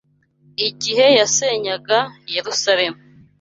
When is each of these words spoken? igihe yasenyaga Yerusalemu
igihe 0.67 1.05
yasenyaga 1.19 1.99
Yerusalemu 2.33 2.99